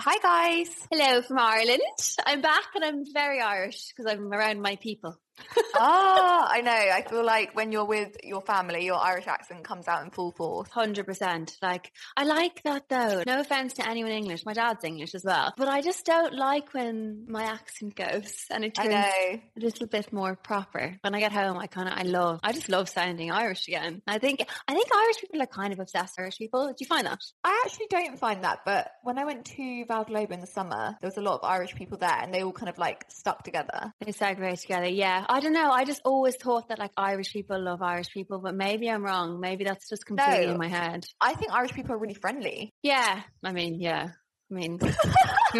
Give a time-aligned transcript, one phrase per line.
[0.00, 0.68] Hi guys.
[0.92, 1.80] Hello from Ireland.
[2.24, 5.18] I'm back and I'm very Irish because I'm around my people.
[5.76, 6.70] Ah, I know.
[6.72, 10.32] I feel like when you're with your family, your Irish accent comes out in full
[10.32, 10.68] force.
[10.70, 11.56] Hundred percent.
[11.62, 13.22] Like I like that though.
[13.26, 14.44] No offense to anyone English.
[14.44, 18.64] My dad's English as well, but I just don't like when my accent goes and
[18.64, 20.98] it turns a little bit more proper.
[21.02, 22.40] When I get home, I kind of I love.
[22.42, 24.02] I just love sounding Irish again.
[24.06, 26.66] I think I think Irish people are kind of obsessed Irish people.
[26.68, 27.20] Do you find that?
[27.44, 30.96] I actually don't find that, but when I went to Val Globe in the summer,
[31.00, 33.42] there was a lot of Irish people there, and they all kind of like stuck
[33.44, 33.92] together.
[34.00, 34.88] They segregate together.
[34.88, 35.70] Yeah, I don't know.
[35.70, 39.40] I just always thought that like Irish people love Irish people, but maybe I'm wrong.
[39.40, 41.06] Maybe that's just completely no, in my head.
[41.20, 42.72] I think Irish people are really friendly.
[42.82, 43.22] Yeah.
[43.44, 44.08] I mean, yeah.
[44.50, 44.78] I mean,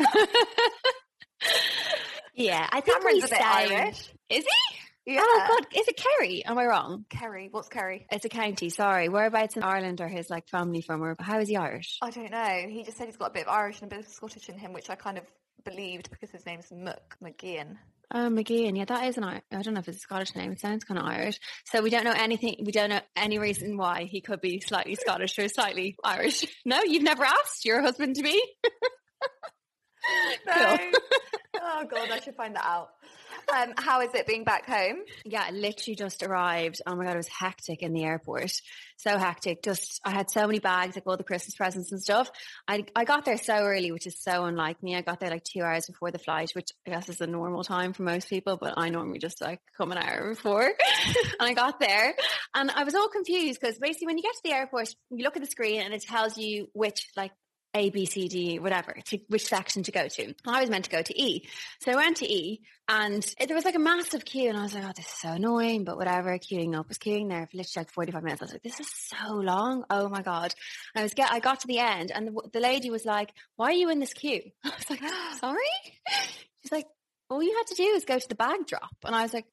[2.35, 2.67] yeah.
[2.73, 4.09] I think Cameron's a bit Irish.
[4.31, 5.13] Is he?
[5.13, 5.21] Yeah.
[5.23, 6.45] Oh God, is it Kerry?
[6.45, 7.05] Am I wrong?
[7.09, 7.49] Kerry.
[7.51, 8.07] What's Kerry?
[8.11, 8.71] It's a county.
[8.71, 9.09] Sorry.
[9.09, 11.99] Whereabouts in Ireland are his like family from, or how is he Irish?
[12.03, 12.67] I don't know.
[12.69, 14.59] He just said he's got a bit of Irish and a bit of Scottish in
[14.59, 15.25] him, which I kind of
[15.65, 17.77] believed because his name's Mook McGeehan.
[18.11, 18.77] Oh, McGeehan.
[18.77, 20.51] Yeah, that is an I I don't know if it's a Scottish name.
[20.53, 21.39] It sounds kind of Irish.
[21.67, 22.57] So we don't know anything.
[22.65, 26.47] We don't know any reason why he could be slightly Scottish or slightly Irish.
[26.65, 28.43] No, you've never asked your husband to be.
[30.47, 30.79] no.
[31.63, 32.91] oh God, I should find that out.
[33.55, 34.99] Um, how is it being back home?
[35.25, 36.83] Yeah, I literally just arrived.
[36.87, 38.53] Oh my god, it was hectic in the airport.
[38.97, 39.63] So hectic.
[39.63, 42.31] Just I had so many bags, like all the Christmas presents and stuff.
[42.67, 44.97] I I got there so early, which is so unlike me.
[44.97, 47.65] I got there like two hours before the flight, which I guess is the normal
[47.65, 50.65] time for most people, but I normally just like come an hour before.
[50.65, 52.15] and I got there
[52.55, 55.37] and I was all confused because basically when you get to the airport, you look
[55.37, 57.33] at the screen and it tells you which like
[57.75, 60.35] a, B, C, D, whatever, to which section to go to.
[60.47, 61.49] I was meant to go to E.
[61.81, 64.75] So I went to E and there was like a massive queue and I was
[64.75, 67.85] like, oh, this is so annoying, but whatever, queuing up, was queuing there for literally
[67.85, 68.43] like 45 minutes.
[68.43, 69.85] I was like, this is so long.
[69.91, 70.55] Oh my God.
[70.95, 73.33] And I was get, I got to the end and the, the lady was like,
[73.57, 74.43] why are you in this queue?
[74.65, 75.03] I was like,
[75.39, 75.59] sorry?
[76.63, 76.87] She's like,
[77.31, 78.91] all you had to do is go to the bag drop.
[79.05, 79.47] And I was like,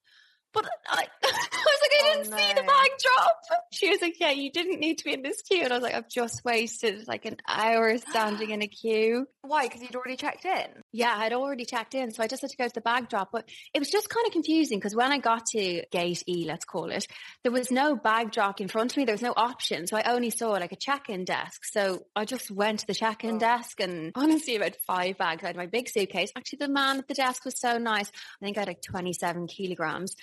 [0.56, 2.44] but I, I was like, I oh, didn't oh, no.
[2.44, 3.62] see the bag drop.
[3.72, 5.64] She was like, yeah, you didn't need to be in this queue.
[5.64, 9.28] And I was like, I've just wasted like an hour standing in a queue.
[9.42, 9.68] Why?
[9.68, 10.68] Because you'd already checked in?
[10.95, 12.11] Yeah, I'd already checked in.
[12.11, 13.29] So I just had to go to the bag drop.
[13.33, 16.63] But it was just kind of confusing because when I got to gate E, let's
[16.63, 17.06] call it,
[17.44, 19.03] there was no bag drop in front of me.
[19.03, 19.88] There was no option.
[19.88, 21.66] So I only saw like a check-in desk.
[21.66, 23.39] So I just went to the check-in oh.
[23.39, 25.44] desk and honestly about five bags.
[25.44, 26.31] I had my big suitcase.
[26.33, 28.09] Actually, the man at the desk was so nice.
[28.41, 30.16] I think I had like 27 kilograms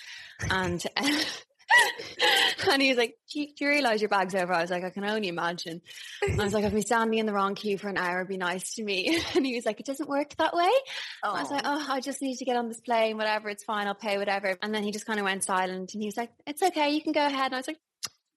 [0.49, 0.83] and
[2.71, 4.53] and he was like, do you, do you, realize your bag's over?
[4.53, 5.81] I was like, I can only imagine.
[6.23, 8.25] And I was like, I've been standing in the wrong queue for an hour.
[8.25, 9.19] Be nice to me.
[9.35, 10.71] And he was like, it doesn't work that way.
[11.23, 13.49] I was like, oh, I just need to get on this plane, whatever.
[13.49, 13.87] It's fine.
[13.87, 14.57] I'll pay whatever.
[14.61, 16.91] And then he just kind of went silent and he was like, it's okay.
[16.91, 17.47] You can go ahead.
[17.47, 17.79] And I was like,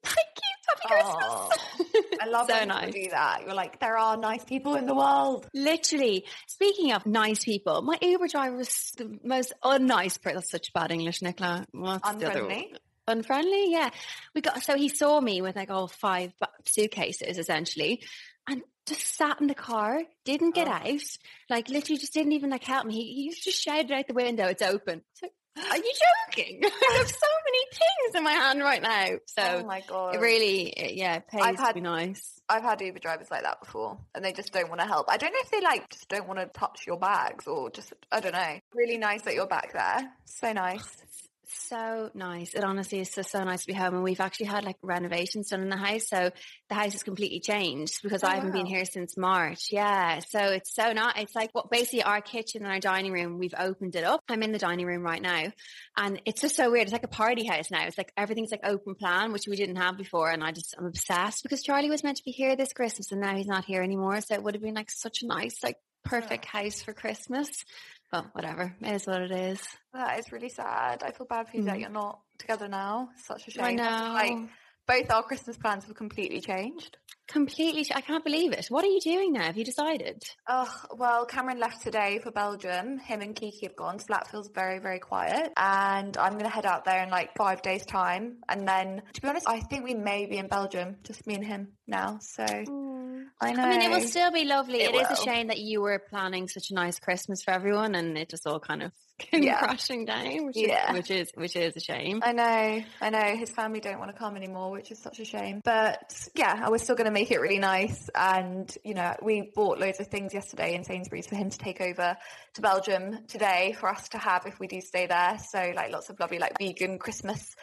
[0.04, 0.46] thank you.
[0.68, 2.18] Happy Christmas.
[2.22, 2.94] I love so when nice.
[2.94, 3.44] do that.
[3.46, 5.48] You're like, there are nice people in the world.
[5.54, 6.26] Literally.
[6.48, 10.36] Speaking of nice people, my Uber driver was the most unnice person.
[10.36, 11.66] That's such bad English, Nicola.
[11.72, 12.74] What's Unfriendly?
[13.08, 13.90] Unfriendly, yeah.
[14.34, 16.34] We got so he saw me with like all five
[16.66, 18.02] suitcases essentially,
[18.48, 20.72] and just sat in the car, didn't get oh.
[20.72, 21.18] out,
[21.50, 22.94] like literally just didn't even like help me.
[22.94, 25.28] He, he just shouted out the window, "It's open." So
[25.58, 25.94] are you
[26.28, 26.62] joking?
[26.64, 29.18] I have so many things in my hand right now.
[29.26, 32.42] So, oh my god, it really, yeah, pays I've had, to be nice.
[32.50, 35.08] I've had Uber drivers like that before, and they just don't want to help.
[35.10, 37.94] I don't know if they like just don't want to touch your bags or just
[38.12, 38.60] I don't know.
[38.74, 40.12] Really nice that you're back there.
[40.26, 40.84] So nice.
[40.84, 41.06] Oh,
[41.50, 42.54] so nice.
[42.54, 43.96] It honestly is just so nice to be home.
[43.96, 46.08] And we've actually had like renovations done in the house.
[46.08, 46.32] So
[46.70, 49.68] the house is completely changed because Oh, I haven't been here since March.
[49.72, 50.20] Yeah.
[50.20, 53.54] So it's so not, it's like what basically our kitchen and our dining room, we've
[53.58, 54.22] opened it up.
[54.30, 55.52] I'm in the dining room right now
[55.98, 56.84] and it's just so weird.
[56.84, 57.86] It's like a party house now.
[57.86, 60.32] It's like everything's like open plan, which we didn't have before.
[60.32, 63.22] And I just, I'm obsessed because Charlie was meant to be here this Christmas and
[63.22, 64.22] now he's not here anymore.
[64.22, 67.66] So it would have been like such a nice, like perfect house for Christmas.
[68.12, 68.76] But whatever.
[68.82, 69.62] It is what it is.
[69.94, 71.04] That is really sad.
[71.04, 71.82] I feel bad for you that Mm.
[71.82, 73.10] you're not together now.
[73.26, 73.64] Such a shame.
[73.66, 74.14] I know.
[74.14, 74.50] Like
[74.88, 76.98] both our Christmas plans have completely changed.
[77.28, 77.86] Completely.
[77.94, 78.68] I can't believe it.
[78.68, 79.44] What are you doing now?
[79.46, 80.24] Have you decided?
[80.48, 83.00] Oh, well, Cameron left today for Belgium.
[83.00, 85.52] Him and Kiki have gone, so that feels very, very quiet.
[85.58, 88.38] And I'm going to head out there in like five days' time.
[88.48, 91.44] And then, to be honest, I think we may be in Belgium, just me and
[91.46, 92.20] him now.
[92.22, 93.64] So I know.
[93.64, 94.82] I mean, it will still be lovely.
[94.82, 97.96] It it is a shame that you were planning such a nice Christmas for everyone
[97.96, 99.60] and it just all kind of came Yeah.
[99.60, 100.92] crashing down, which Yeah.
[100.92, 102.20] is, which is, which is a shame.
[102.24, 103.36] I know, I know.
[103.38, 105.62] His family don't want to come anymore, which is such a shame.
[105.64, 108.08] But yeah, I was still going to make it really nice.
[108.14, 111.82] And, you know, we bought loads of things yesterday in Sainsbury's for him to take
[111.82, 112.16] over
[112.54, 115.40] to Belgium today for us to have if we do stay there.
[115.40, 117.56] So, like, lots of lovely, like, vegan Christmas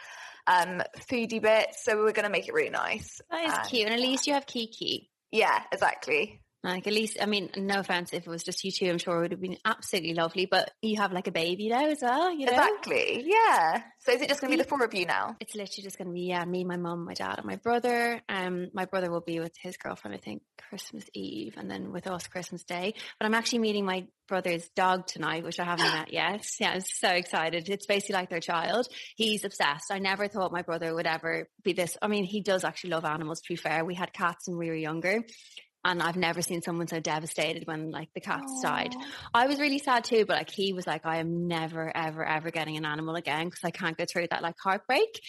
[0.49, 1.84] um foodie bits.
[1.84, 3.20] So, we are going to make it really nice.
[3.31, 3.84] That is And- cute.
[3.87, 5.08] And at least you have Kiki.
[5.31, 6.41] Yeah, exactly.
[6.64, 9.17] Like at least, I mean, no offense if it was just you two, I'm sure
[9.17, 10.47] it would have been absolutely lovely.
[10.47, 12.53] But you have like a baby now as well, you know?
[12.53, 13.25] Exactly.
[13.26, 13.82] Yeah.
[13.99, 15.37] So, is it just going to be the four of you now?
[15.41, 18.20] It's literally just going to be yeah, me, my mum, my dad, and my brother.
[18.29, 22.06] Um, my brother will be with his girlfriend, I think, Christmas Eve, and then with
[22.06, 22.94] us Christmas Day.
[23.19, 26.47] But I'm actually meeting my brother's dog tonight, which I haven't met yet.
[26.61, 27.69] Yeah, I'm so excited.
[27.69, 28.87] It's basically like their child.
[29.17, 29.91] He's obsessed.
[29.91, 31.97] I never thought my brother would ever be this.
[32.00, 33.41] I mean, he does actually love animals.
[33.41, 35.23] To be fair, we had cats when we were younger.
[35.84, 38.94] And I've never seen someone so devastated when like the cats died.
[39.34, 42.50] I was really sad too, but like he was like, I am never, ever, ever
[42.50, 45.20] getting an animal again because I can't go through that like heartbreak.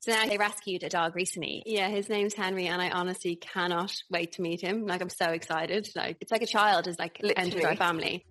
[0.00, 1.62] So now they rescued a dog recently.
[1.64, 4.84] Yeah, his name's Henry, and I honestly cannot wait to meet him.
[4.84, 5.88] Like I'm so excited.
[5.94, 7.76] Like it's like a child has like entered our Literally.
[7.76, 8.26] family.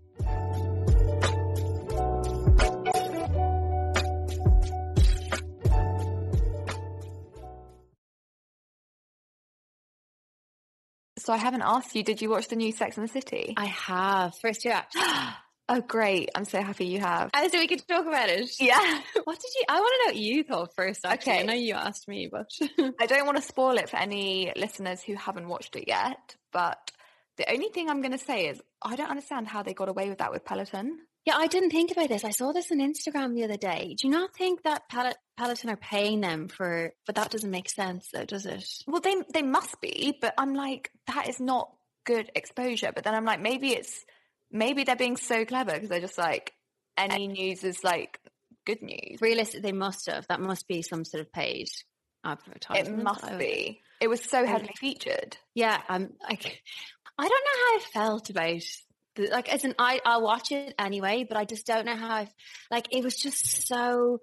[11.31, 13.53] So, I haven't asked you, did you watch the new Sex and the City?
[13.55, 14.83] I have first year.
[14.97, 16.29] oh, great.
[16.35, 17.29] I'm so happy you have.
[17.33, 18.51] Oh, so we could talk about it.
[18.59, 18.99] Yeah.
[19.23, 19.63] What did you?
[19.69, 21.05] I want to know what you thought first.
[21.05, 22.49] Actually, I know you asked me, but
[22.99, 26.91] I don't want to spoil it for any listeners who haven't watched it yet, but
[27.37, 30.09] the only thing I'm going to say is I don't understand how they got away
[30.09, 30.99] with that with Peloton.
[31.25, 32.23] Yeah, I didn't think about this.
[32.23, 33.95] I saw this on Instagram the other day.
[33.99, 36.93] Do you not think that Pel- Peloton are paying them for?
[37.05, 38.67] But that doesn't make sense, though, does it?
[38.87, 41.71] Well, they they must be, but I'm like that is not
[42.05, 42.91] good exposure.
[42.93, 44.03] But then I'm like maybe it's
[44.51, 46.53] maybe they're being so clever because they're just like
[46.97, 47.31] any eh.
[47.31, 48.19] news is like
[48.65, 49.21] good news.
[49.21, 50.27] Realistic, they must have.
[50.27, 51.67] That must be some sort of paid
[52.25, 52.99] advertisement.
[52.99, 53.81] It must be.
[53.99, 55.37] It was so heavily featured.
[55.53, 56.63] Yeah, I'm like,
[57.17, 58.63] I don't know how I felt about.
[59.17, 62.27] Like, as an I I'll watch it anyway, but I just don't know how I
[62.69, 62.87] like.
[62.91, 64.21] It was just so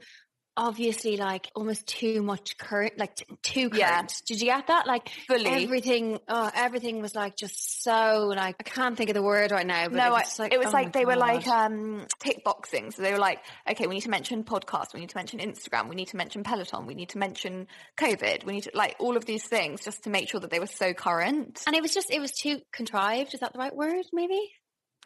[0.58, 3.80] obviously like almost too much current, like t- too current.
[3.80, 4.02] Yeah.
[4.26, 4.86] Did you get that?
[4.86, 5.46] Like Fully.
[5.46, 6.18] everything.
[6.28, 9.84] Oh, everything was like just so like I can't think of the word right now.
[9.84, 12.42] But no, it I, was like, it was oh like they were like um tick
[12.44, 12.90] boxing.
[12.90, 13.38] So they were like,
[13.70, 16.42] okay, we need to mention podcast, we need to mention Instagram, we need to mention
[16.42, 20.04] Peloton, we need to mention COVID, we need to like all of these things just
[20.04, 21.62] to make sure that they were so current.
[21.66, 23.32] and it was just it was too contrived.
[23.32, 24.04] Is that the right word?
[24.12, 24.50] Maybe.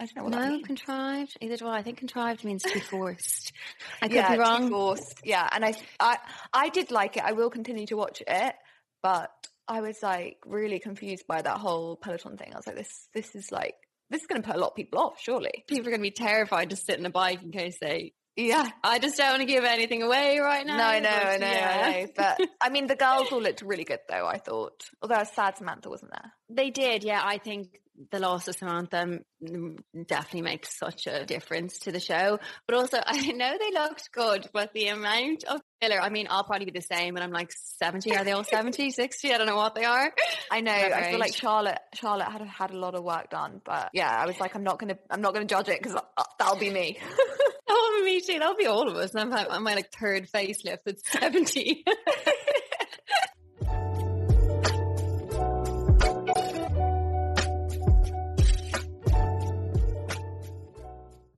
[0.00, 0.66] I don't know what that means.
[0.66, 1.36] contrived.
[1.40, 1.78] Either do I.
[1.78, 3.52] I think contrived means to be forced.
[4.00, 4.68] I could yeah, be wrong.
[4.70, 5.20] forced.
[5.24, 6.18] Yeah, and I, I,
[6.52, 7.24] I did like it.
[7.24, 8.54] I will continue to watch it,
[9.02, 9.30] but
[9.68, 12.52] I was like really confused by that whole Peloton thing.
[12.52, 13.74] I was like, this, this is like,
[14.10, 15.64] this is going to put a lot of people off, surely.
[15.68, 18.14] People are going to be terrified to sit in a bike in case they.
[18.36, 18.68] Yeah.
[18.82, 20.78] I just don't want to give anything away right now.
[20.78, 21.82] No, I know, I know, yeah.
[21.84, 22.08] I know.
[22.16, 24.26] But I mean, the girls all looked really good, though.
[24.26, 26.32] I thought, although I was sad Samantha wasn't there.
[26.48, 27.20] They did, yeah.
[27.22, 27.78] I think
[28.10, 29.20] the loss of Samantha
[30.06, 32.38] definitely makes such a difference to the show.
[32.66, 36.44] But also, I know they looked good, but the amount of filler, I mean, I'll
[36.44, 38.16] probably be the same, and I'm like 70.
[38.16, 39.32] Are they all 70, 60?
[39.32, 40.12] I don't know what they are.
[40.50, 40.72] I know.
[40.72, 41.34] I feel like.
[41.34, 44.64] Charlotte, Charlotte had had a lot of work done, but yeah, I was like, I'm
[44.64, 46.98] not gonna, I'm not gonna judge it because uh, that'll be me.
[47.68, 48.38] Oh, me too.
[48.38, 49.14] That'll be all of us.
[49.14, 51.84] I'm on my like third facelift It's 70.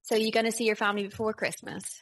[0.02, 2.00] so you're going to see your family before Christmas?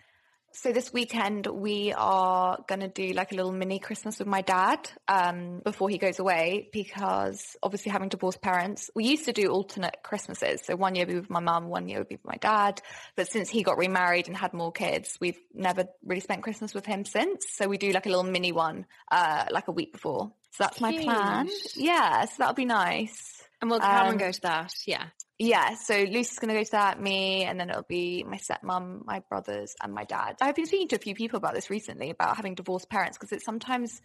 [0.63, 4.43] So this weekend we are going to do like a little mini Christmas with my
[4.43, 9.49] dad um, before he goes away because obviously having divorced parents, we used to do
[9.49, 10.61] alternate Christmases.
[10.65, 12.81] So one year would be with my mum, one year would be with my dad.
[13.17, 16.87] But since he got remarried and had more kids, we've never really spent Christmas with
[16.87, 17.45] him since.
[17.51, 20.31] So we do like a little mini one, uh, like a week before.
[20.53, 21.49] So that's my plan.
[21.75, 23.43] Yeah, so that'll be nice.
[23.61, 24.73] And we'll Cameron Um, go to that?
[24.87, 25.07] Yeah.
[25.45, 29.05] Yeah, so Lucy's going to go to that, me, and then it'll be my stepmom,
[29.05, 30.37] my brothers, and my dad.
[30.41, 33.33] I've been speaking to a few people about this recently about having divorced parents because
[33.33, 34.01] it's sometimes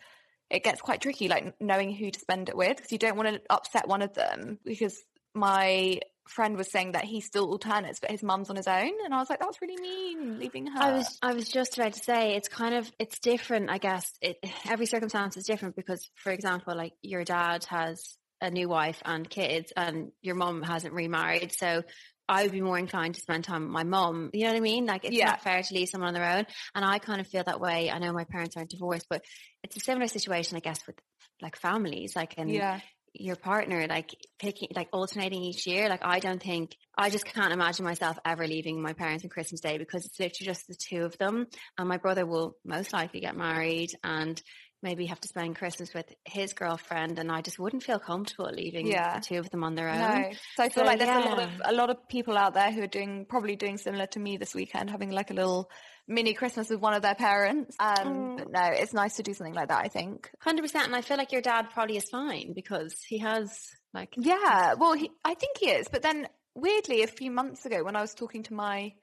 [0.49, 3.29] it gets quite tricky, like knowing who to spend it with because you don't want
[3.29, 4.57] to upset one of them.
[4.65, 4.99] Because
[5.35, 9.13] my friend was saying that he still alternates, but his mum's on his own, and
[9.13, 10.81] I was like, that's really mean, leaving her.
[10.81, 14.11] I was I was just about to say it's kind of it's different, I guess.
[14.23, 19.01] It every circumstance is different because, for example, like your dad has a new wife
[19.05, 21.83] and kids, and your mom hasn't remarried, so
[22.29, 24.31] I would be more inclined to spend time with my mom.
[24.33, 24.85] You know what I mean?
[24.85, 25.27] Like it's Yeah.
[25.27, 27.89] not fair to leave someone on their own, and I kind of feel that way.
[27.89, 29.23] I know my parents aren't divorced, but
[29.63, 30.97] it's a similar situation, I guess, with
[31.41, 32.79] like families, like and yeah,
[33.13, 37.53] your partner like picking like alternating each year like i don't think i just can't
[37.53, 41.03] imagine myself ever leaving my parents on christmas day because it's literally just the two
[41.03, 44.41] of them and my brother will most likely get married and
[44.83, 48.87] maybe have to spend christmas with his girlfriend and i just wouldn't feel comfortable leaving
[48.87, 49.15] Yeah.
[49.15, 50.31] the two of them on their own no.
[50.55, 52.71] So I feel So, like there's a lot of a lot of people out there
[52.71, 55.69] who are doing probably doing similar to me this weekend, having like a little
[56.07, 57.75] mini Christmas with one of their parents.
[57.79, 58.37] Um, Mm.
[58.37, 59.83] but no, it's nice to do something like that.
[59.83, 60.29] I think.
[60.45, 64.75] 100% and i feel like your dad probably is fine because he has like Yeah,
[64.75, 65.87] well, he, I think he is.
[65.87, 68.93] But then, weirdly, a few months ago, when I was talking to my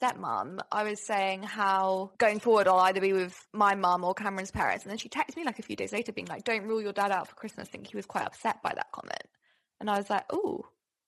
[0.00, 4.50] stepmom, I was saying how going forward, I'll either be with my mum or Cameron's
[4.50, 4.84] parents.
[4.84, 6.92] And then she texted me like a few days later, being like, "Don't rule your
[6.92, 9.24] dad out for Christmas." I think he was quite upset by that comment,
[9.80, 10.64] and I was like, "Oh."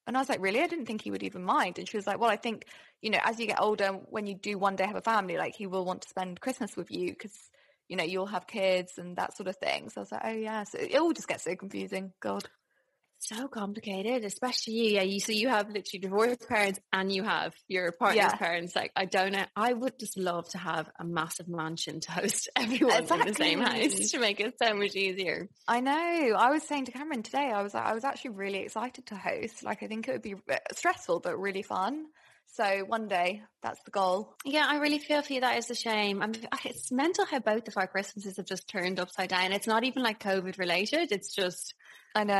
[0.06, 0.60] And I was like, really?
[0.60, 1.78] I didn't think he would even mind.
[1.78, 2.64] And she was like, well, I think,
[3.00, 5.54] you know, as you get older, when you do one day have a family, like
[5.54, 7.36] he will want to spend Christmas with you because,
[7.88, 9.88] you know, you'll have kids and that sort of thing.
[9.88, 10.64] So I was like, oh, yeah.
[10.64, 12.12] So it all just gets so confusing.
[12.20, 12.48] God.
[13.20, 14.94] So complicated, especially you.
[14.94, 18.36] Yeah, you so you have literally divorced parents and you have your partner's Yeah.
[18.36, 18.74] parents.
[18.74, 19.44] Like, I don't know.
[19.54, 23.60] I would just love to have a massive mansion to host everyone in the same
[23.60, 25.48] house to make it so much easier.
[25.68, 25.92] I know.
[26.36, 29.16] I was saying to Cameron today, I was like, I was actually really excited to
[29.16, 29.62] host.
[29.62, 32.06] Like, I think it would be uh, stressful, but really fun.
[32.52, 34.34] So one day, that's the goal.
[34.44, 35.40] Yeah, I really feel for you.
[35.40, 36.20] That is a shame.
[36.20, 36.32] I'm,
[36.64, 39.52] it's mental how both of our Christmases have just turned upside down.
[39.52, 41.12] It's not even like COVID related.
[41.12, 41.74] It's just
[42.14, 42.34] I know.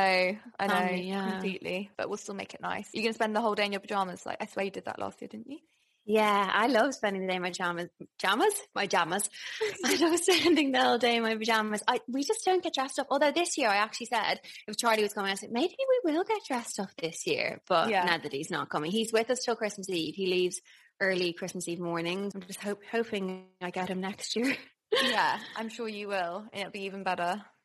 [0.59, 0.73] I know.
[0.73, 1.31] Family, yeah.
[1.31, 1.89] Completely.
[1.97, 2.89] But we'll still make it nice.
[2.93, 4.25] You can spend the whole day in your pajamas.
[4.25, 5.59] Like, I swear you did that last year, didn't you?
[6.03, 7.87] Yeah, I love spending the day in my pajamas.
[8.17, 8.53] Pajamas?
[8.73, 9.29] My pajamas.
[9.85, 11.83] I love spending the whole day in my pajamas.
[11.87, 13.07] I we just don't get dressed up.
[13.11, 16.23] Although this year I actually said if Charlie was coming, I said maybe we will
[16.23, 17.61] get dressed up this year.
[17.67, 18.03] But Yeah.
[18.05, 20.15] now that he's not coming, he's with us till Christmas Eve.
[20.15, 20.59] He leaves
[20.99, 22.31] early Christmas Eve morning.
[22.33, 24.57] I'm just hope, hoping I get him next year.
[25.03, 26.45] yeah, I'm sure you will.
[26.51, 27.43] And it'll be even better.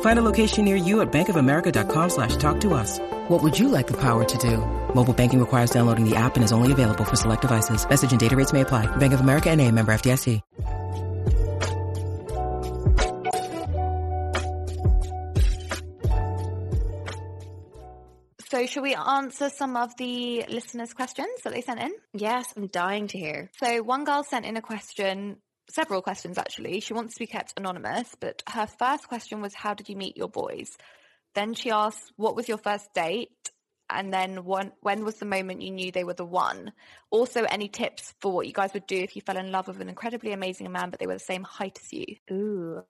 [0.00, 2.98] Find a location near you at bankofamerica.com slash talk to us.
[3.28, 4.56] What would you like the power to do?
[4.92, 7.88] Mobile banking requires downloading the app and is only available for select devices.
[7.88, 8.86] Message and data rates may apply.
[8.96, 10.40] Bank of America and a member FDIC.
[18.50, 21.92] So, shall we answer some of the listeners' questions that they sent in?
[22.14, 23.50] Yes, I'm dying to hear.
[23.62, 25.36] So, one girl sent in a question,
[25.70, 26.80] several questions actually.
[26.80, 30.16] She wants to be kept anonymous, but her first question was, How did you meet
[30.16, 30.76] your boys?
[31.34, 33.30] Then she asked, What was your first date?
[33.90, 36.72] And then one, when was the moment you knew they were the one?
[37.10, 39.80] Also, any tips for what you guys would do if you fell in love with
[39.80, 42.04] an incredibly amazing man, but they were the same height as you?
[42.30, 42.82] Ooh,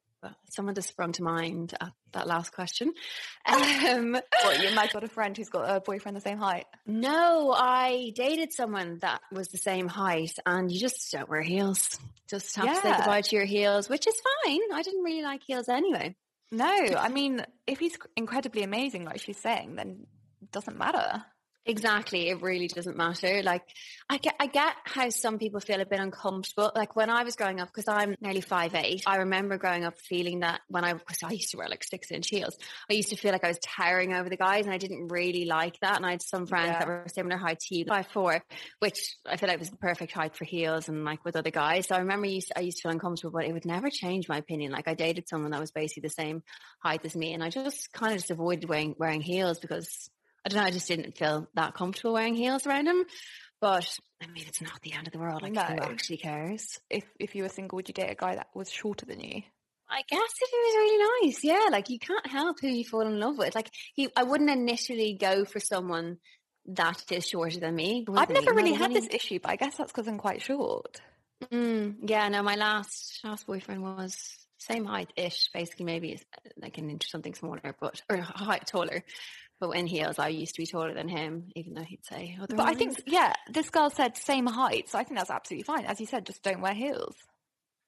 [0.50, 2.92] someone just sprung to mind at that last question.
[3.46, 6.66] Um, What, you might got a friend who's got a boyfriend the same height?
[6.86, 11.98] no, I dated someone that was the same height, and you just don't wear heels.
[12.28, 12.96] Just have to say Yeah.
[12.98, 14.60] goodbye to your heels, which is fine.
[14.74, 16.14] I didn't really like heels anyway.
[16.50, 16.66] No,
[16.98, 20.06] I mean, if he's incredibly amazing, like she's saying, then
[20.42, 21.24] it doesn't matter.
[21.68, 22.30] Exactly.
[22.30, 23.42] It really doesn't matter.
[23.42, 23.62] Like
[24.08, 26.72] I get, I get how some people feel a bit uncomfortable.
[26.74, 29.98] Like when I was growing up, because I'm nearly five eight, I remember growing up
[29.98, 32.56] feeling that when I, because I used to wear like six inch heels,
[32.90, 35.44] I used to feel like I was towering over the guys and I didn't really
[35.44, 35.96] like that.
[35.96, 36.78] And I had some friends Yeah.
[36.78, 38.42] that were similar height to you, five four,
[38.78, 41.88] which I feel like was the perfect height for heels and like with other guys.
[41.88, 44.26] So I remember I used, I used to feel uncomfortable, but it would never change
[44.26, 44.72] my opinion.
[44.72, 46.42] Like I dated someone that was basically the same
[46.82, 50.08] height as me and I just kind of just avoided wearing, wearing heels because
[50.48, 50.66] I don't know.
[50.66, 53.04] I just didn't feel that comfortable wearing heels around him.
[53.60, 55.42] But I mean, it's not the end of the world.
[55.42, 56.78] Like, who actually cares?
[56.88, 59.42] If if you were single, would you date a guy that was shorter than you?
[59.90, 61.68] I guess if it was really nice, yeah.
[61.70, 63.54] Like you can't help who you fall in love with.
[63.54, 66.18] Like he, I wouldn't initially go for someone
[66.66, 68.06] that is shorter than me.
[68.14, 71.00] I've never really had any- this issue, but I guess that's because I'm quite short.
[71.52, 74.16] Mm, yeah, no, my last last boyfriend was
[74.58, 78.16] same height ish, basically maybe it's, uh, like an inch or something smaller, but or
[78.16, 79.04] a height taller.
[79.60, 82.64] But in heels, I used to be taller than him, even though he'd say otherwise.
[82.64, 85.84] But I think, yeah, this girl said same height, so I think that's absolutely fine.
[85.84, 87.16] As you said, just don't wear heels.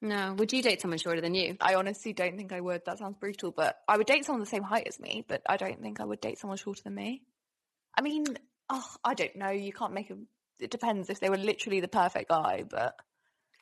[0.03, 0.35] no.
[0.39, 1.57] Would you date someone shorter than you?
[1.61, 2.83] I honestly don't think I would.
[2.87, 5.57] That sounds brutal, but I would date someone the same height as me, but I
[5.59, 7.23] don't think I would date someone shorter than me.
[7.97, 8.25] I mean,
[8.69, 9.51] oh, I don't know.
[9.51, 10.17] You can't make a.
[10.59, 12.95] It depends if they were literally the perfect guy, but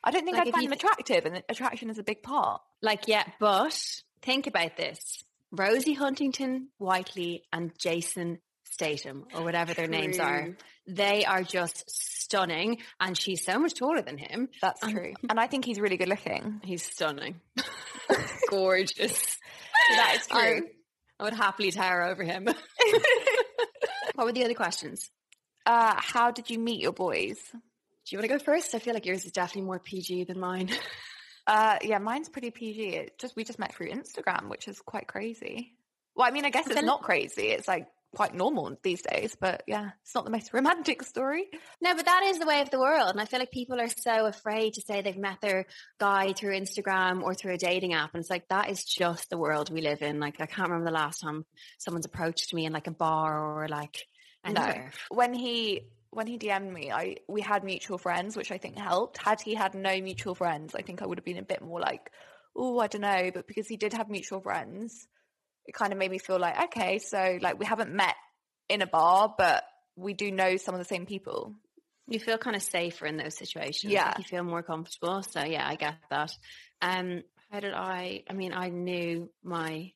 [0.03, 2.61] I don't think Like, I'd find you them attractive, and attraction is a big part.
[2.81, 3.77] Like, yeah, but
[4.21, 10.55] think about this: Rosie Huntington, Whiteley, and Jason Statham, or whatever their names are.
[10.87, 14.49] They are just stunning, and she's so much taller than him.
[14.61, 16.61] That's true, and I think he's really good looking.
[16.63, 17.41] He's stunning,
[18.49, 19.37] gorgeous.
[19.95, 20.67] That is I, true.
[21.19, 22.45] I would happily tower over him.
[24.15, 25.09] what were the other questions?
[25.65, 27.37] Uh, how did you meet your boys?
[27.51, 28.73] Do you want to go first?
[28.73, 30.69] I feel like yours is definitely more PG than mine.
[31.49, 32.89] Uh, yeah, mine's pretty PG.
[32.89, 35.73] It just we just met through Instagram, which is quite crazy.
[36.15, 37.47] Well, I mean, I guess it's not crazy.
[37.47, 41.47] It's like quite normal these days, but yeah, it's not the most romantic story.
[41.81, 43.09] No, but that is the way of the world.
[43.09, 45.65] And I feel like people are so afraid to say they've met their
[45.99, 48.13] guy through Instagram or through a dating app.
[48.13, 50.19] And it's like, that is just the world we live in.
[50.19, 51.45] Like, I can't remember the last time
[51.79, 54.05] someone's approached me in like a bar or like
[54.45, 54.91] anywhere.
[55.09, 59.17] When he when he DM'd me, I we had mutual friends, which I think helped.
[59.17, 61.79] Had he had no mutual friends, I think I would have been a bit more
[61.79, 62.11] like,
[62.55, 63.31] oh, I don't know.
[63.33, 65.07] But because he did have mutual friends,
[65.65, 68.15] it kind of made me feel like, okay, so like we haven't met
[68.69, 69.63] in a bar, but
[69.95, 71.55] we do know some of the same people.
[72.07, 73.93] You feel kind of safer in those situations.
[73.93, 74.07] Yeah.
[74.07, 75.21] Like you feel more comfortable.
[75.21, 76.31] So yeah, I get that.
[76.81, 79.91] Um, how did I, I mean, I knew my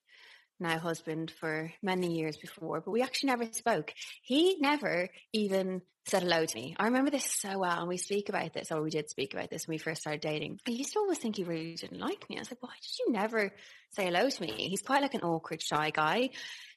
[0.60, 3.94] now husband for many years before, but we actually never spoke.
[4.22, 6.76] He never even said hello to me.
[6.78, 7.80] I remember this so well.
[7.80, 10.22] And we speak about this, or we did speak about this when we first started
[10.22, 10.60] dating.
[10.68, 12.38] I used to always think he really didn't like me.
[12.38, 13.52] I was like, why did you never
[13.92, 14.68] say hello to me?
[14.70, 16.30] He's quite like an awkward, shy guy.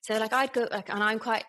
[0.02, 1.44] So like I'd go like, and I'm quite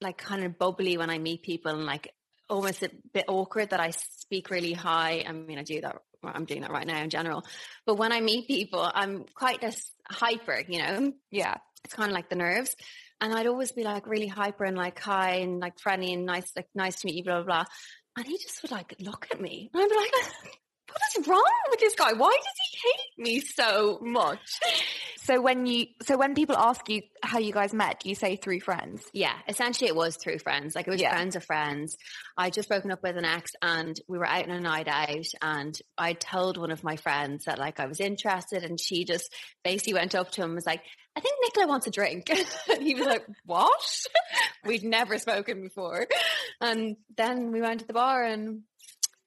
[0.00, 2.12] like kind of bubbly when I meet people and like
[2.48, 5.24] almost a bit awkward that I speak really high.
[5.26, 5.96] I mean, I do that.
[6.24, 7.44] I'm doing that right now in general.
[7.86, 11.56] But when I meet people, I'm quite this hyper, you know, Yeah.
[11.84, 12.74] It's kind of like the nerves.
[13.20, 16.50] And I'd always be like really hyper and like hi and like friendly and nice,
[16.54, 17.64] like nice to meet you, blah, blah, blah.
[18.16, 20.12] And he just would like look at me and I'd be like,
[20.88, 22.12] what is wrong with this guy?
[22.14, 24.38] Why does he hate me so much?
[25.22, 28.60] So when you so when people ask you how you guys met, you say through
[28.60, 29.02] friends?
[29.12, 30.74] Yeah, essentially it was through friends.
[30.74, 31.10] Like it was Yeah.
[31.10, 31.96] friends of friends.
[32.36, 35.26] I just broken up with an ex and we were out on a night out
[35.42, 39.30] and I told one of my friends that like I was interested and she just
[39.62, 40.82] basically went up to him and was like,
[41.18, 42.30] I think Nicola wants a drink.
[42.30, 44.06] and he was like, What?
[44.64, 46.06] We'd never spoken before.
[46.60, 48.62] And then we went to the bar and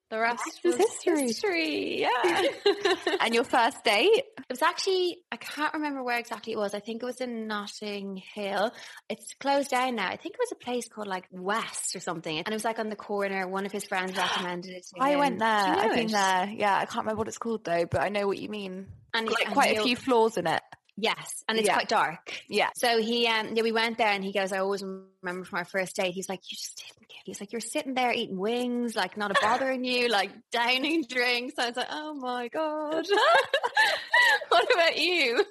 [0.09, 1.21] the rest is was history.
[1.21, 2.01] history.
[2.01, 2.43] Yeah.
[3.21, 4.09] And your first date?
[4.37, 6.73] It was actually, I can't remember where exactly it was.
[6.73, 8.71] I think it was in Notting Hill.
[9.09, 10.07] It's closed down now.
[10.07, 12.37] I think it was a place called like West or something.
[12.37, 13.47] And it was like on the corner.
[13.47, 15.19] One of his friends recommended it to I him.
[15.19, 15.67] went there.
[15.67, 16.49] You know I've been there.
[16.57, 18.87] Yeah, I can't remember what it's called though, but I know what you mean.
[19.13, 20.61] And, Like and quite a few floors in it.
[21.01, 21.43] Yes.
[21.49, 21.73] And it's Yeah.
[21.73, 22.31] quite dark.
[22.47, 22.69] Yeah.
[22.75, 25.65] So he, um, yeah, we went there and he goes, I always remember from our
[25.65, 28.95] first date, he's like, you just didn't get, he's like, you're sitting there eating wings,
[28.95, 31.55] like not a bothering you, like downing drinks.
[31.57, 33.05] I was like, oh my God.
[34.49, 35.43] what about you?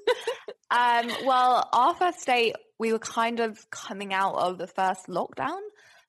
[0.70, 5.58] Um, well, our first date, we were kind of coming out of the first lockdown.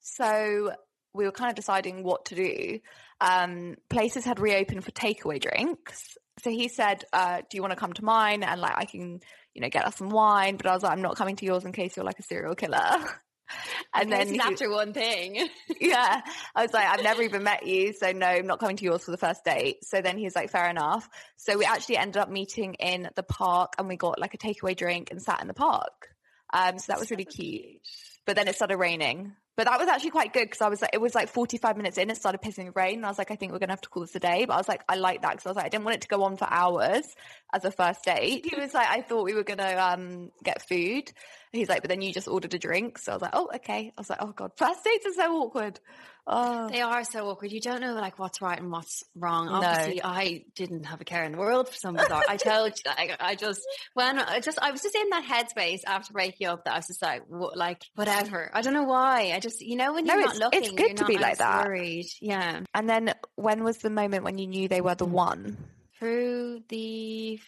[0.01, 0.71] So
[1.13, 2.79] we were kind of deciding what to do.
[3.21, 6.17] Um, places had reopened for takeaway drinks.
[6.43, 8.41] So he said, uh, do you want to come to mine?
[8.43, 9.19] And like, I can,
[9.53, 10.57] you know, get us some wine.
[10.57, 12.55] But I was like, I'm not coming to yours in case you're like a serial
[12.55, 12.79] killer.
[13.93, 15.49] and then he- after one thing.
[15.79, 16.21] yeah,
[16.55, 19.03] I was like, I've never even met you, so no, I'm not coming to yours
[19.03, 19.83] for the first date.
[19.83, 21.07] So then he was like, fair enough.
[21.37, 24.75] So we actually ended up meeting in the park, and we got like a takeaway
[24.75, 26.09] drink and sat in the park.
[26.53, 27.81] Um, so that was really cute.
[28.25, 29.33] But then it started raining.
[29.57, 31.97] But that was actually quite good because I was like, it was like 45 minutes
[31.97, 32.95] in, it started pissing rain.
[32.95, 34.45] And I was like, I think we're gonna have to call this a day.
[34.45, 36.01] But I was like, I like that because I was like, I didn't want it
[36.01, 37.05] to go on for hours
[37.53, 38.45] as a first date.
[38.49, 41.11] He was like, I thought we were gonna um get food.
[41.51, 42.97] He's like, but then you just ordered a drink.
[42.97, 43.91] So I was like, oh, okay.
[43.95, 45.79] I was like, oh God, first dates are so awkward.
[46.27, 47.51] Oh, They are so awkward.
[47.51, 49.47] You don't know like what's right and what's wrong.
[49.47, 49.53] No.
[49.53, 52.23] Obviously, I didn't have a care in the world for some bizarre.
[52.29, 53.61] I told you, like, I just
[53.95, 56.87] when I just I was just in that headspace after breaking up that I was
[56.87, 58.51] just like, wh- like whatever.
[58.53, 59.31] I don't know why.
[59.33, 61.65] I just you know when you're not it's- it's good to be like that.
[61.65, 62.05] Worried.
[62.21, 62.61] Yeah.
[62.73, 65.13] and then when was the moment when you knew they were the hmm.
[65.13, 65.57] one?
[66.01, 67.39] through the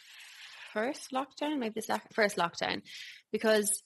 [0.74, 2.84] first lockdown, maybe the second, first lockdown,
[3.34, 3.84] because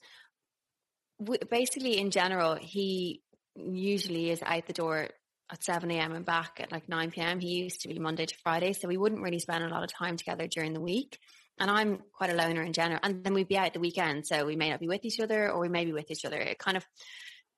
[1.18, 3.22] w- basically in general, he
[3.56, 5.08] usually is out the door
[5.50, 6.12] at 7 a.m.
[6.12, 7.40] and back at like 9 p.m.
[7.40, 9.92] He used to be Monday to Friday, so we wouldn't really spend a lot of
[9.92, 11.18] time together during the week.
[11.58, 13.00] And I'm quite a loner in general.
[13.02, 15.50] And then we'd be out the weekend, so we may not be with each other
[15.50, 16.38] or we may be with each other.
[16.38, 16.84] It kind of,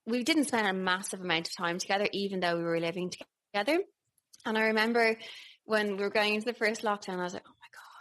[0.06, 3.12] we didn't spend a massive amount of time together, even though we were living
[3.52, 3.80] together.
[4.46, 5.18] And I remember
[5.64, 7.59] when we were going into the first lockdown, I was like, oh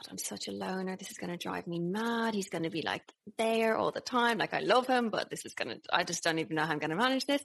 [0.10, 0.96] I'm such a loner.
[0.96, 2.34] This is going to drive me mad.
[2.34, 3.04] He's going to be like
[3.38, 4.38] there all the time.
[4.38, 6.72] Like I love him, but this is going to, I just don't even know how
[6.72, 7.44] I'm going to manage this.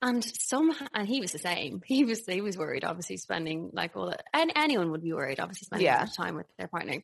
[0.00, 1.82] And somehow, and he was the same.
[1.86, 5.40] He was, he was worried, obviously spending like all the, and anyone would be worried,
[5.40, 6.06] obviously spending Yeah.
[6.16, 7.02] time with their partner.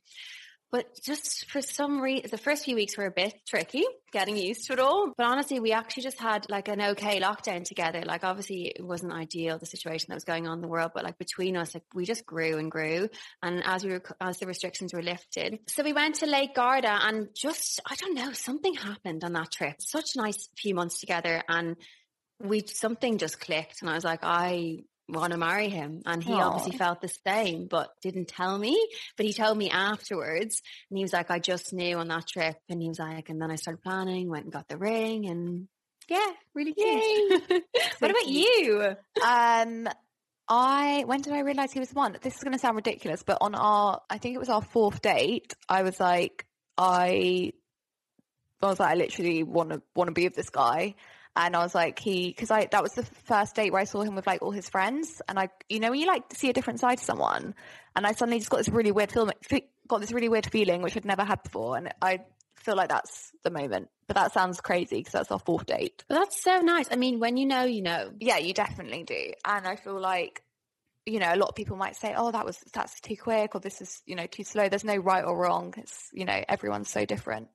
[0.71, 4.67] But just for some reason, the first few weeks were a bit tricky getting used
[4.67, 5.11] to it all.
[5.17, 8.01] But honestly, we actually just had like an okay lockdown together.
[8.05, 11.03] Like, obviously, it wasn't ideal, the situation that was going on in the world, but
[11.03, 13.09] like between us, like we just grew and grew.
[13.41, 16.99] And as we were, as the restrictions were lifted, so we went to Lake Garda
[17.03, 19.75] and just, I don't know, something happened on that trip.
[19.79, 21.41] Such nice few months together.
[21.47, 21.75] And
[22.41, 23.81] we, something just clicked.
[23.81, 27.67] And I was like, I, Want to marry him, and he obviously felt the same,
[27.67, 28.75] but didn't tell me.
[29.15, 32.55] But he told me afterwards, and he was like, I just knew on that trip.
[32.69, 35.27] And he was like, and then I started planning, went and got the ring.
[35.27, 35.67] And
[36.07, 37.43] yeah, really cute.
[37.99, 38.95] what about you?
[39.23, 39.87] Um,
[40.47, 42.17] I when did I realize he was one?
[42.21, 45.01] This is going to sound ridiculous, but on our, I think it was our fourth
[45.01, 46.45] date, I was like,
[46.77, 47.53] I,
[48.61, 50.95] I was like, I literally want to want to be with this guy,
[51.35, 54.01] and I was like, he, because I that was the first date where I saw
[54.01, 56.49] him with like all his friends, and I, you know, when you like to see
[56.49, 57.55] a different side to someone,
[57.95, 59.35] and I suddenly just got this really weird feeling,
[59.87, 62.21] got this really weird feeling which I'd never had before, and I
[62.65, 63.89] feel like that's the moment.
[64.07, 66.03] But that sounds crazy because that's our fourth date.
[66.07, 66.87] But that's so nice.
[66.91, 68.11] I mean, when you know, you know.
[68.19, 69.33] Yeah, you definitely do.
[69.43, 70.43] And I feel like,
[71.05, 73.61] you know, a lot of people might say, oh, that was, that's too quick or
[73.61, 74.69] this is, you know, too slow.
[74.69, 75.73] There's no right or wrong.
[75.77, 77.49] It's, you know, everyone's so different.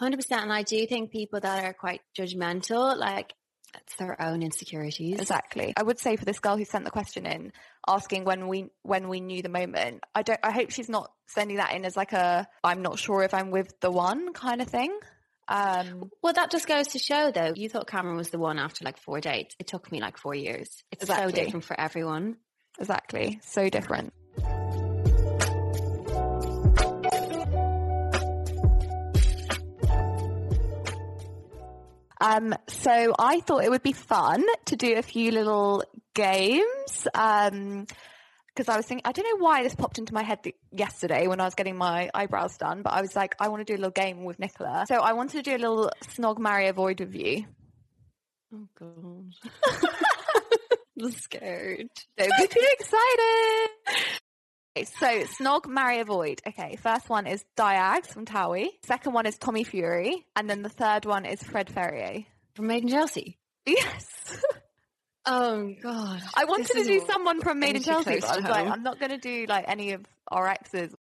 [0.00, 0.24] 100%.
[0.32, 3.34] And I do think people that are quite judgmental, like,
[3.74, 5.20] it's their own insecurities.
[5.20, 5.74] Exactly.
[5.76, 7.52] I would say for this girl who sent the question in
[7.86, 11.58] asking when we, when we knew the moment, I don't, I hope she's not sending
[11.58, 14.68] that in as like a, I'm not sure if I'm with the one kind of
[14.68, 14.98] thing.
[15.48, 17.52] Um, Well, that just goes to show, though.
[17.54, 19.54] You thought Cameron was the one after like four dates.
[19.58, 20.82] It took me like four years.
[20.90, 22.36] It's so different for everyone.
[22.78, 23.40] exactly.
[23.42, 24.12] So different.
[32.20, 37.06] Um, so I thought it would be fun to do a few little games.
[37.14, 37.86] Um,
[38.48, 41.28] because I was thinking, I don't know why this popped into my head th- yesterday
[41.28, 43.76] when I was getting my eyebrows done, but I was like, I want to do
[43.76, 44.84] a little game with Nicola.
[44.88, 47.44] So I wanted to do a little snog, marry, avoid with you.
[48.52, 49.32] Oh, God.
[51.00, 51.86] I'm scared.
[52.16, 54.18] Don't be too excited.
[54.84, 56.40] So snog, marry, avoid.
[56.46, 58.68] Okay, first one is Diags from Towie.
[58.84, 62.24] Second one is Tommy Fury, and then the third one is Fred Ferrier.
[62.54, 63.38] From Made in Chelsea.
[63.66, 64.42] Yes,
[65.30, 66.22] Oh, God.
[66.34, 68.98] I wanted to do someone from Made in Chelsea, but I was like, I'm not
[68.98, 70.94] going to do like any of our exes.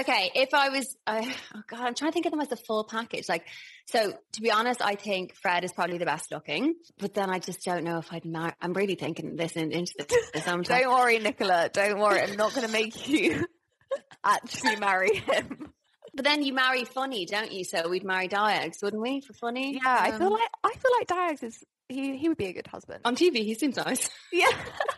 [0.00, 2.56] Okay, if I was, I oh God, I'm trying to think of them as the
[2.56, 3.28] full package.
[3.28, 3.46] Like,
[3.86, 7.38] so to be honest, I think Fred is probably the best looking, but then I
[7.38, 8.52] just don't know if I'd marry.
[8.60, 10.30] I'm really thinking this in, into this.
[10.32, 11.68] this Don't worry, Nicola.
[11.72, 12.20] Don't worry.
[12.22, 13.44] I'm not going to make you
[14.24, 15.72] actually marry him.
[16.14, 17.64] but then you marry funny, don't you?
[17.64, 19.74] So we'd marry Diags, wouldn't we, for funny?
[19.82, 21.58] Yeah, I feel Um, like I feel like Diags is
[21.88, 23.00] he he would be a good husband.
[23.04, 24.08] on TV he seems nice.
[24.32, 24.46] yeah,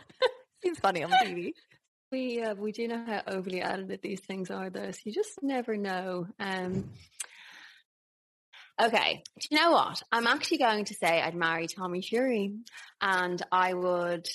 [0.63, 1.51] seems funny on TV.
[2.11, 4.91] We uh, we do know how overly edited these things are, though.
[4.91, 6.27] So you just never know.
[6.39, 6.91] Um,
[8.81, 10.01] okay, do you know what?
[10.11, 12.53] I'm actually going to say I'd marry Tommy Fury,
[13.01, 14.27] and I would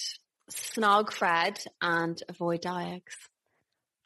[0.51, 3.15] snog Fred and avoid Diags.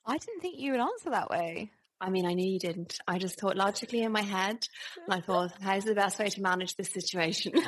[0.06, 1.70] I didn't think you would answer that way.
[2.00, 2.98] I mean, I knew you didn't.
[3.08, 4.58] I just thought logically in my head,
[5.06, 7.52] and I thought, how's the best way to manage this situation?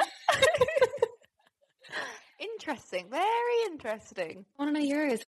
[2.39, 4.45] Interesting, very interesting.
[4.59, 5.25] I want to know yours.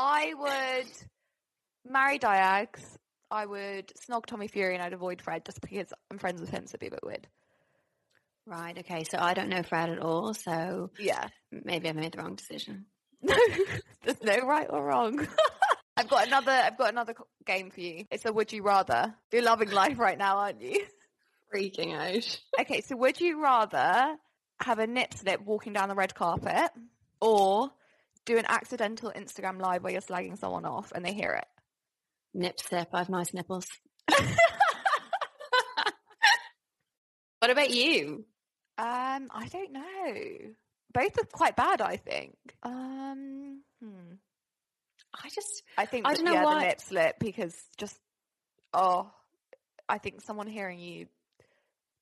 [0.00, 0.92] I would
[1.92, 2.80] marry Diags.
[3.30, 6.66] I would snog Tommy Fury and I'd avoid Fred just because I'm friends with him,
[6.66, 7.26] so it'd be a bit weird.
[8.46, 8.78] Right.
[8.78, 9.04] Okay.
[9.04, 10.32] So I don't know Fred at all.
[10.34, 11.26] So Yeah.
[11.50, 12.86] maybe I made the wrong decision.
[13.20, 13.34] No,
[14.04, 15.26] there's no right or wrong.
[15.96, 16.52] I've got another.
[16.52, 18.04] I've got another game for you.
[18.12, 19.12] It's a would you rather.
[19.32, 20.86] You're loving life right now, aren't you?
[21.54, 22.40] freaking out.
[22.60, 24.14] Okay, so would you rather
[24.62, 26.70] have a nip slip walking down the red carpet
[27.20, 27.70] or
[28.28, 31.46] do an accidental Instagram live where you're slagging someone off and they hear it?
[32.34, 32.88] Nip slip.
[32.92, 33.66] I have nice nipples.
[37.40, 38.26] what about you?
[38.76, 40.14] Um, I don't know.
[40.92, 42.36] Both are quite bad, I think.
[42.62, 44.14] Um, hmm.
[45.24, 47.98] I just I think I that- don't know yeah, why- the nip slip because just
[48.74, 49.10] oh,
[49.88, 51.06] I think someone hearing you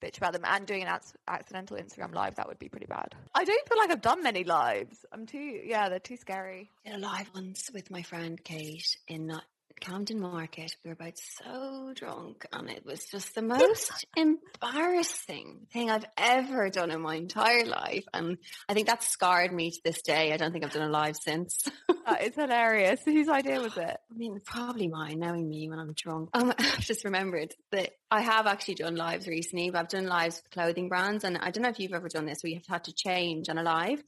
[0.03, 3.15] bitch about them and doing an ac- accidental Instagram live that would be pretty bad.
[3.35, 5.05] I don't feel like I've done many lives.
[5.13, 6.71] I'm too yeah, they're too scary.
[6.85, 9.33] did a live once with my friend Kate in
[9.81, 10.75] Camden Market.
[10.85, 16.71] We were both so drunk, and it was just the most embarrassing thing I've ever
[16.71, 18.05] done in my entire life.
[18.12, 20.33] And I think that scarred me to this day.
[20.33, 21.69] I don't think I've done a live since.
[22.07, 23.01] That is hilarious.
[23.05, 23.97] Whose idea was it?
[24.11, 26.31] I mean, probably mine, knowing me when I'm drunk.
[26.35, 30.41] Um, I've just remembered that I have actually done lives recently, but I've done lives
[30.43, 31.25] with clothing brands.
[31.25, 33.59] And I don't know if you've ever done this where you've had to change on
[33.59, 34.03] a live.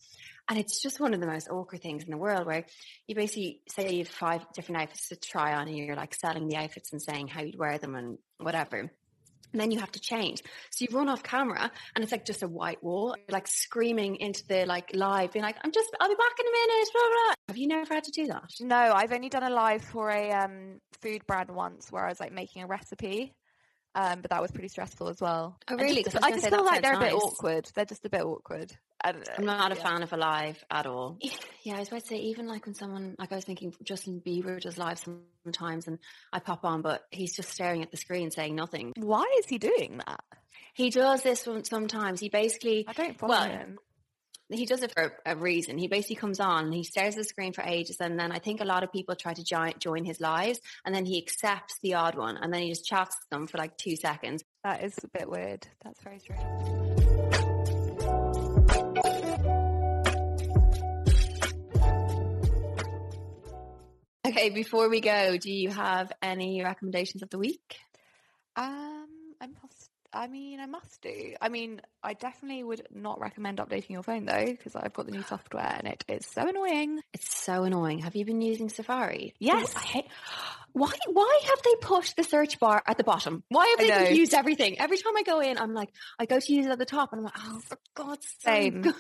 [0.49, 2.65] And it's just one of the most awkward things in the world where
[3.07, 6.49] you basically say you have five different outfits to try on and you're like selling
[6.49, 8.91] the outfits and saying how you'd wear them and whatever.
[9.53, 10.43] And then you have to change.
[10.71, 14.17] So you run off camera and it's like just a white wall, You're like screaming
[14.17, 17.03] into the like live, being like, I'm just, I'll be back in a minute, blah,
[17.03, 17.35] blah.
[17.49, 18.51] Have you never had to do that?
[18.61, 22.21] No, I've only done a live for a um, food brand once where I was
[22.21, 23.35] like making a recipe.
[23.99, 25.59] Um, but that was pretty stressful as well.
[25.69, 26.05] Oh, really?
[26.05, 27.21] just- I I just gonna feel like they're a bit nice.
[27.21, 27.69] awkward.
[27.75, 28.73] They're just a bit awkward.
[29.03, 29.83] I'm not a yeah.
[29.83, 31.19] fan of a live at all.
[31.65, 34.23] Yeah, I was about to say, even like when someone, like I was thinking Justin
[34.25, 35.01] Bieber does live
[35.45, 35.99] sometimes and
[36.33, 38.93] I pop on, but he's just staring at the screen saying nothing.
[38.97, 40.21] Why is he doing that?
[40.75, 42.21] He does this one sometimes.
[42.21, 43.79] He basically, I don't follow well, him.
[44.51, 45.77] He does it for a reason.
[45.79, 48.39] He basically comes on, and he stares at the screen for ages, and then I
[48.39, 51.79] think a lot of people try to join, join his lives, and then he accepts
[51.83, 54.43] the odd one, and then he just chats them for like two seconds.
[54.65, 55.67] That is a bit weird.
[55.85, 56.43] That's very strange.
[64.27, 67.77] Okay, before we go, do you have any recommendations of the week?
[68.57, 69.07] Um,
[69.41, 69.78] I must.
[70.13, 71.35] I mean, I must do.
[71.41, 75.13] I mean, I definitely would not recommend updating your phone though, because I've got the
[75.13, 77.01] new software and it is so annoying.
[77.13, 78.01] It's so annoying.
[78.01, 79.35] Have you been using Safari?
[79.39, 79.75] Yes.
[79.77, 80.07] I hate,
[80.73, 83.43] why, why have they put the search bar at the bottom?
[83.49, 84.81] Why have they confused everything?
[84.81, 87.13] Every time I go in, I'm like, I go to use it at the top
[87.13, 88.83] and I'm like, oh, for God's Same.
[88.83, 88.95] sake.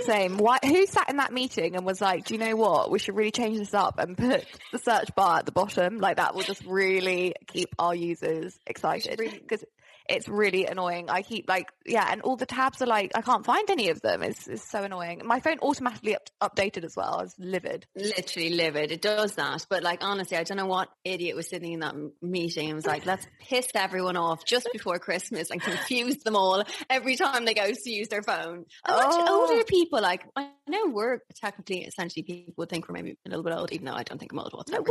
[0.00, 0.38] Same.
[0.38, 0.58] Why?
[0.64, 2.90] Who sat in that meeting and was like, "Do you know what?
[2.90, 5.98] We should really change this up and put the search bar at the bottom.
[5.98, 9.64] Like that will just really keep our users excited because
[10.10, 11.08] it's really annoying.
[11.08, 14.00] I keep like, yeah, and all the tabs are like, I can't find any of
[14.00, 14.22] them.
[14.22, 15.22] It's, it's so annoying.
[15.24, 17.16] My phone automatically up- updated as well.
[17.20, 17.86] I was livid.
[17.94, 18.92] Literally livid.
[18.92, 19.66] It does that.
[19.70, 22.86] But like, honestly, I don't know what idiot was sitting in that meeting and was
[22.86, 27.54] like, let's piss everyone off just before Christmas and confuse them all every time they
[27.54, 28.56] go to use their phone.
[28.56, 29.48] And Oh.
[29.50, 33.44] older people, like, I know we're technically, essentially, people would think we're maybe a little
[33.44, 34.86] bit old, even though I don't think I'm old No, we're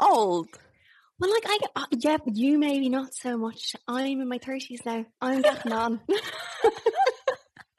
[0.00, 0.48] not old.
[1.20, 3.76] Well, like I, uh, yeah, but you maybe not so much.
[3.86, 5.06] I'm in my thirties now.
[5.20, 6.00] I'm getting on.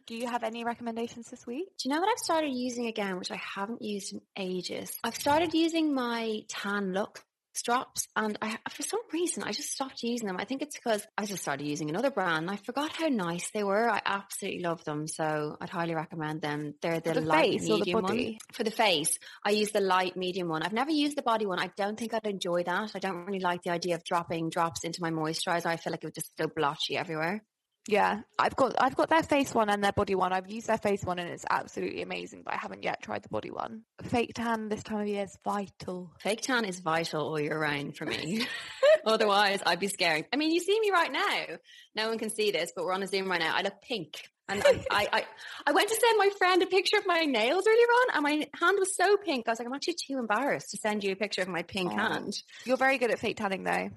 [0.07, 1.65] Do you have any recommendations this week?
[1.79, 4.95] Do you know what I've started using again, which I haven't used in ages?
[5.03, 7.23] I've started using my Tan-Luxe
[7.61, 10.37] drops, and I, for some reason, I just stopped using them.
[10.39, 12.49] I think it's because I just started using another brand.
[12.49, 13.89] I forgot how nice they were.
[13.89, 16.75] I absolutely love them, so I'd highly recommend them.
[16.81, 18.37] They're the, the light face or the medium one.
[18.53, 20.63] For the face, I use the light medium one.
[20.63, 21.59] I've never used the body one.
[21.59, 22.91] I don't think I'd enjoy that.
[22.95, 25.67] I don't really like the idea of dropping drops into my moisturizer.
[25.67, 27.43] I feel like it would just go blotchy everywhere.
[27.87, 30.33] Yeah, I've got I've got their face one and their body one.
[30.33, 33.29] I've used their face one and it's absolutely amazing, but I haven't yet tried the
[33.29, 33.83] body one.
[34.03, 36.11] Fake tan this time of year is vital.
[36.19, 38.47] Fake tan is vital all year round for me.
[39.05, 40.25] Otherwise, I'd be scaring.
[40.33, 41.57] I mean, you see me right now.
[41.95, 43.53] No one can see this, but we're on a Zoom right now.
[43.55, 44.29] I look pink.
[44.47, 45.23] And I, I, I,
[45.67, 48.47] I went to send my friend a picture of my nails earlier on, and my
[48.59, 49.47] hand was so pink.
[49.47, 51.91] I was like, I'm actually too embarrassed to send you a picture of my pink
[51.93, 51.95] Oh.
[51.97, 52.33] hand.
[52.63, 53.89] You're very good at fake tanning though.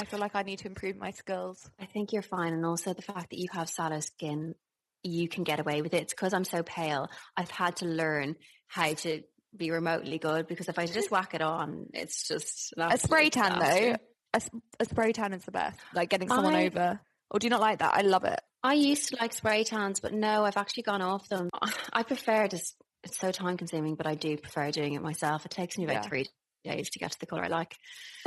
[0.00, 1.68] I feel like I need to improve my skills.
[1.80, 2.52] I think you're fine.
[2.52, 4.54] And also the fact that you have sallow skin,
[5.02, 6.02] you can get away with it.
[6.02, 7.08] It's because I'm so pale.
[7.36, 8.36] I've had to learn
[8.68, 9.22] how to
[9.54, 13.58] be remotely good because if I just whack it on, it's just A spray tan
[13.58, 13.96] though,
[14.34, 14.40] A,
[14.80, 15.78] a spray tan is the best.
[15.94, 17.00] Like getting someone I- over.
[17.30, 17.94] Or do you not like that?
[17.94, 18.40] I love it.
[18.62, 21.48] I used to like spray tans, but no, I've actually gone off them.
[21.92, 22.74] I prefer just,
[23.04, 25.44] it's so time consuming, but I do prefer doing it myself.
[25.46, 26.02] It takes me about Yeah.
[26.02, 26.26] three
[26.62, 27.76] days to get to the colour I like.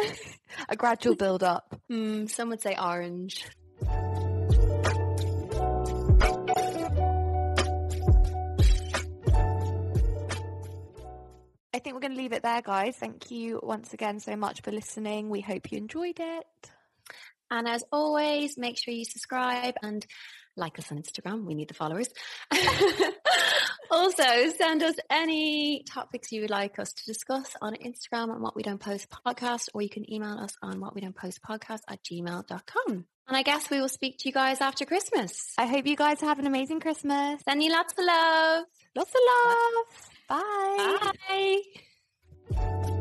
[0.70, 1.80] A gradual build up.
[1.92, 3.46] Mm, some would say orange.
[11.74, 12.96] I think we're going to leave it there, guys.
[12.96, 15.30] Thank you once again so much for listening.
[15.30, 16.72] We hope you enjoyed it.
[17.52, 20.06] And as always, make sure you subscribe and
[20.58, 21.46] like us on Instagram.
[21.46, 22.10] We need the followers.
[23.92, 28.56] also, send us any topics you would like us to discuss on Instagram on what
[28.56, 31.82] we don't post podcast, or you can email us on what we don't post podcast
[31.90, 33.06] at gmail.com.
[33.28, 35.54] And I guess we will speak to you guys after Christmas.
[35.58, 37.42] I hope you guys have an amazing Christmas.
[37.44, 38.66] Send you lots of love.
[38.96, 40.10] Lots of love.
[40.28, 41.62] Bye.
[42.58, 42.96] Bye.